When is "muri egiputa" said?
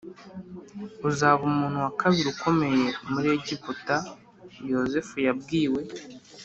3.11-3.95